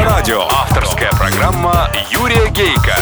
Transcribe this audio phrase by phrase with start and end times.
[0.00, 0.48] Авторадио.
[0.48, 2.96] Авторская программа Юрия Гейка.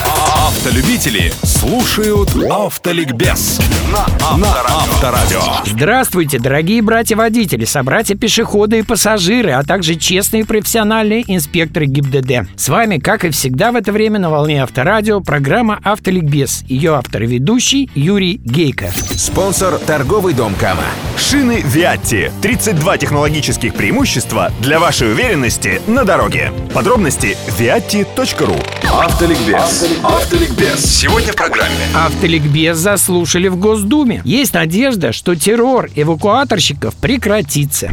[0.49, 3.61] Автолюбители слушают Автоликбез
[3.93, 5.43] на Авторадио.
[5.67, 12.49] Здравствуйте, дорогие братья-водители, собратья-пешеходы и пассажиры, а также честные профессиональные инспекторы ГИБДД.
[12.57, 16.65] С вами, как и всегда в это время на волне Авторадио, программа «Автоликбез».
[16.67, 18.91] Ее автор и ведущий Юрий Гейко.
[19.17, 20.85] Спонсор торговый дом Кама.
[21.19, 22.33] Шины Виатти.
[22.41, 26.53] 32 технологических преимущества для вашей уверенности на дороге.
[26.73, 28.59] Подробности viatti.ru
[28.91, 29.85] Автоликбез.
[30.03, 30.38] Автоликбез.
[30.77, 31.75] Сегодня в программе.
[31.95, 34.23] Автоликбез заслушали в Госдуме.
[34.25, 37.91] Есть надежда, что террор эвакуаторщиков прекратится.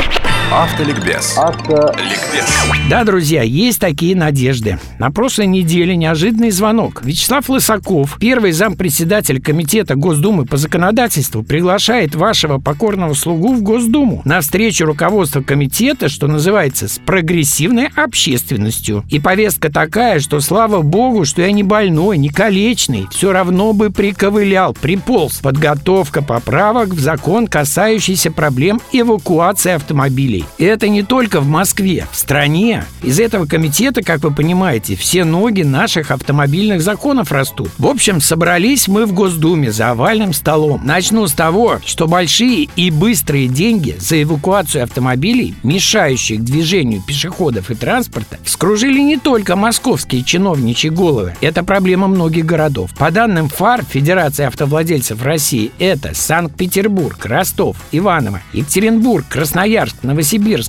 [0.52, 1.38] Автоликбез.
[1.38, 2.66] Ликбез.
[2.88, 4.77] Да, друзья, есть такие надежды.
[4.99, 7.02] На прошлой неделе неожиданный звонок.
[7.04, 14.41] Вячеслав Лысаков, первый зампредседатель Комитета Госдумы по законодательству, приглашает вашего покорного слугу в Госдуму на
[14.41, 19.04] встречу руководства комитета, что называется, с прогрессивной общественностью.
[19.09, 23.90] И повестка такая, что слава богу, что я не больной, не калечный, все равно бы
[23.90, 25.40] приковылял, приполз.
[25.40, 30.35] Подготовка поправок в закон, касающийся проблем эвакуации автомобилей.
[30.58, 32.86] И это не только в Москве, в стране.
[33.04, 37.70] Из этого комитета, как вы понимаете, все ноги наших автомобильных законов растут.
[37.77, 40.82] В общем, собрались мы в Госдуме за овальным столом.
[40.84, 47.76] Начну с того, что большие и быстрые деньги за эвакуацию автомобилей, мешающих движению пешеходов и
[47.76, 51.36] транспорта, вскружили не только московские чиновничьи головы.
[51.42, 52.92] Это проблема многих городов.
[52.98, 60.24] По данным ФАР, Федерации автовладельцев России, это Санкт-Петербург, Ростов, Иваново, Екатеринбург, Красноярск, Новосибирск,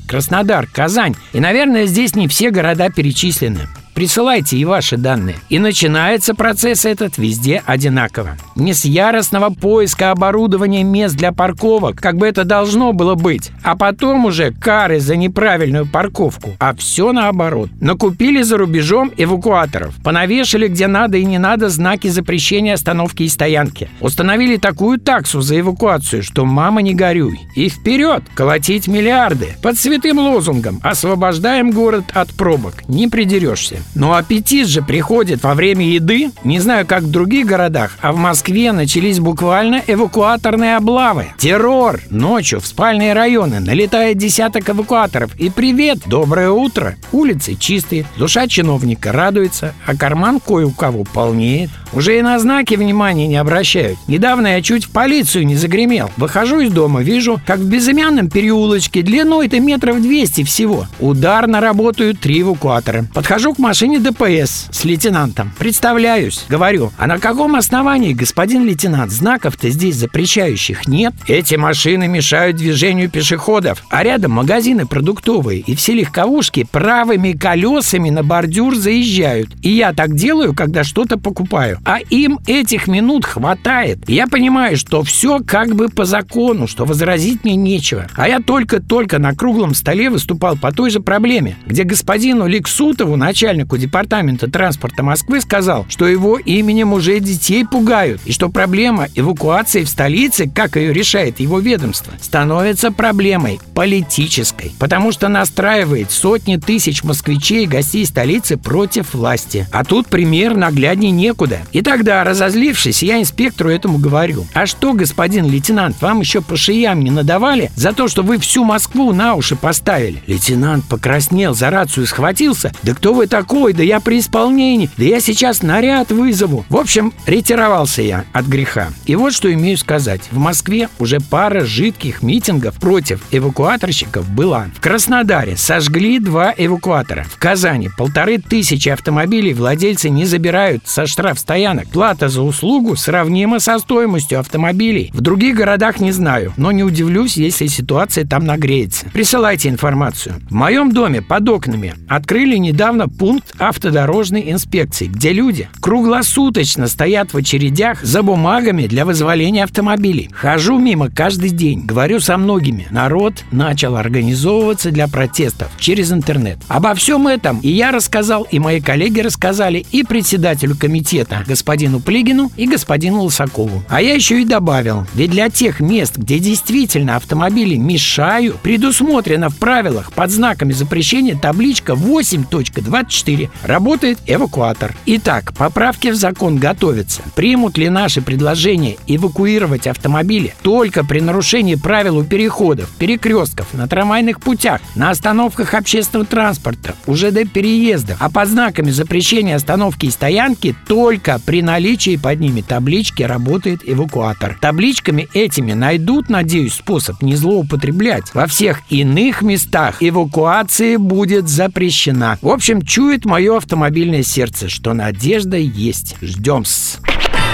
[0.07, 1.15] Краснодар, Казань.
[1.33, 3.69] И, наверное, здесь не все города перечислены.
[3.97, 5.37] Присылайте и ваши данные.
[5.49, 8.37] И начинается процесс этот везде одинаково.
[8.55, 13.75] Не с яростного поиска оборудования мест для парковок, как бы это должно было быть, а
[13.75, 16.55] потом уже кары за неправильную парковку.
[16.59, 17.71] А все наоборот.
[17.81, 23.89] Накупили за рубежом эвакуаторов, понавешали где надо и не надо знаки запрещения остановки и стоянки.
[24.01, 27.41] Установили такую таксу за эвакуацию, что мама не горюй.
[27.55, 29.57] И вперед, колотить миллиарды.
[29.63, 32.87] Под святым лозунгом «Освобождаем город от пробок».
[32.89, 33.79] Не придерешься.
[33.95, 36.31] Но аппетит же приходит во время еды.
[36.45, 41.29] Не знаю, как в других городах, а в Москве начались буквально эвакуаторные облавы.
[41.39, 42.01] Террор.
[42.11, 45.35] Ночью в спальные районы налетает десяток эвакуаторов.
[45.37, 46.97] И привет, доброе утро.
[47.13, 51.71] Улицы чистые, душа чиновника радуется, а карман кое у кого полнеет.
[51.93, 53.99] Уже и на знаки внимания не обращают.
[54.09, 56.11] Недавно я чуть в полицию не загремел.
[56.17, 60.87] Выхожу из дома, вижу, как в безымянном переулочке длиной-то метров 200 всего.
[61.01, 63.07] Ударно работают три эвакуатора.
[63.15, 65.53] Подхожу к машине ДПС с лейтенантом.
[65.59, 66.45] Представляюсь.
[66.49, 71.13] Говорю, а на каком основании, господин лейтенант, знаков-то здесь запрещающих нет?
[71.27, 78.23] Эти машины мешают движению пешеходов, а рядом магазины продуктовые, и все легковушки правыми колесами на
[78.23, 79.51] бордюр заезжают.
[79.63, 81.79] И я так делаю, когда что-то покупаю.
[81.85, 84.09] А им этих минут хватает.
[84.09, 88.07] Я понимаю, что все как бы по закону, что возразить мне нечего.
[88.17, 93.66] А я только-только на круглом столе выступал по той же проблеме, где господину Лексутову, начальнику
[93.75, 99.89] департамента транспорта Москвы, сказал, что его именем уже детей пугают, и что проблема эвакуации в
[99.89, 107.65] столице, как ее решает его ведомство, становится проблемой политической, потому что настраивает сотни тысяч москвичей
[107.65, 109.67] и гостей столицы против власти.
[109.73, 111.61] А тут пример наглядней некуда.
[111.73, 114.47] И тогда, разозлившись, я инспектору этому говорю.
[114.55, 118.65] А что, господин лейтенант, вам еще по шиям не надавали за то, что вы всю
[118.65, 120.23] Москву на уши поставили?
[120.27, 122.73] Лейтенант покраснел, за рацию схватился.
[122.83, 123.56] Да кто вы такой?
[123.57, 124.91] Да я при исполнении.
[124.99, 126.67] Да я сейчас наряд вызову.
[126.69, 128.89] В общем, ретировался я от греха.
[129.07, 130.21] И вот что имею сказать.
[130.31, 134.67] В Москве уже пара жидких митингов против эвакуаторщиков была.
[134.75, 137.25] В Краснодаре сожгли два эвакуатора.
[137.25, 141.89] В Казани полторы тысячи автомобилей владельцы не забирают со штрафстоянок.
[141.89, 145.11] Плата за услугу сравнима со стоимостью автомобилей.
[145.15, 149.07] В других городах не знаю, но не удивлюсь, если ситуация там нагреется.
[149.13, 150.37] Присылайте информацию.
[150.51, 157.37] В моем доме под окнами открыли недавно пункт автодорожной инспекции, где люди круглосуточно стоят в
[157.37, 160.31] очередях за бумагами для вызволения автомобилей.
[160.33, 162.87] Хожу мимо каждый день, говорю со многими.
[162.91, 166.59] Народ начал организовываться для протестов через интернет.
[166.69, 172.51] Обо всем этом и я рассказал, и мои коллеги рассказали, и председателю комитета, господину Плигину,
[172.57, 173.83] и господину Лысакову.
[173.89, 179.57] А я еще и добавил, ведь для тех мест, где действительно автомобили мешают, предусмотрено в
[179.57, 183.51] правилах под знаками запрещения табличка 8.24 4.
[183.65, 184.95] Работает эвакуатор.
[185.07, 187.23] Итак, поправки в закон готовятся.
[187.35, 194.41] Примут ли наши предложения эвакуировать автомобили только при нарушении правил у переходов, перекрестков, на трамвайных
[194.41, 200.77] путях, на остановках общественного транспорта, уже до переезда, а под знаками запрещения остановки и стоянки
[200.87, 204.57] только при наличии под ними таблички работает эвакуатор.
[204.61, 208.35] Табличками этими найдут, надеюсь, способ не злоупотреблять.
[208.35, 212.39] Во всех иных местах эвакуация будет запрещена.
[212.41, 212.83] В общем,
[213.17, 216.17] чует мое автомобильное сердце, что надежда есть.
[216.21, 216.99] Ждем-с.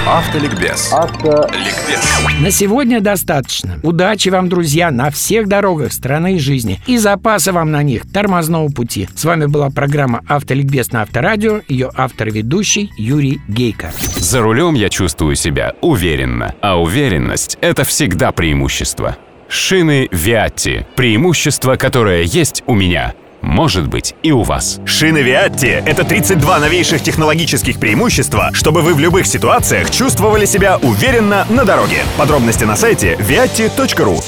[0.07, 0.93] Автоликбез.
[0.93, 2.41] Автоликбез.
[2.41, 3.79] На сегодня достаточно.
[3.85, 6.81] Удачи вам, друзья, на всех дорогах страны и жизни.
[6.89, 9.09] И запаса вам на них тормозного пути.
[9.15, 11.61] С вами была программа «Автоликбез» на Авторадио.
[11.69, 13.93] Ее автор и ведущий Юрий Гейко.
[14.17, 16.55] За рулем я чувствую себя уверенно.
[16.61, 19.17] А уверенность– это всегда преимущество.
[19.49, 20.87] Шины Виатти.
[20.97, 24.81] Преимущество, которое есть у меня– может быть и у вас.
[24.87, 31.47] Шины Виатти— это 32 новейших технологических преимущества, чтобы вы в любых ситуациях чувствовали себя уверенно
[31.51, 32.03] на дороге.
[32.17, 34.23] Подробности на сайте viatti.ru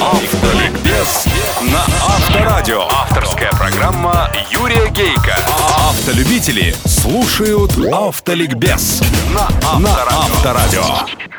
[0.00, 1.26] Автоликбез
[1.62, 2.82] на Авторадио.
[2.90, 5.36] Авторская программа Юрия Гейка.
[5.76, 9.02] Автолюбители слушают Автоликбез
[9.34, 11.33] на Авторадио.